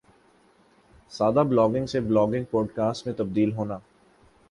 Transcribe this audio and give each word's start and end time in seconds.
سادہ 1.11 1.43
بلاگنگ 1.49 1.85
سے 1.85 1.99
blogging 2.01 2.43
pod 2.51 2.71
casting 2.75 3.11
میں 3.11 3.17
تبدیل 3.17 3.53
ہونا 3.53 3.77